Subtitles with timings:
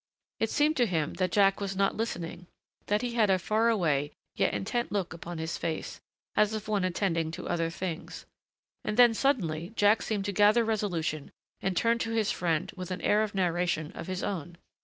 [0.39, 2.47] It seemed to him that Jack was not listening,
[2.87, 6.01] that he had a faraway, yet intent look upon his face,
[6.35, 8.25] as of one attending to other things.
[8.83, 13.01] And then suddenly Jack seemed to gather resolution and turned to his friend with an
[13.01, 14.57] air of narration of his own.